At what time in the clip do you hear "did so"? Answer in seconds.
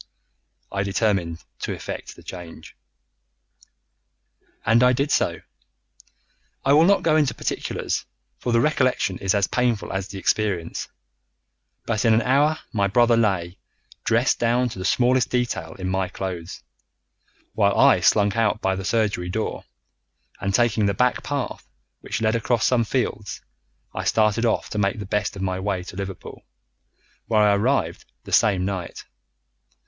4.93-5.41